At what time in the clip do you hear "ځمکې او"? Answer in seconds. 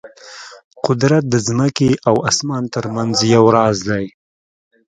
1.47-2.15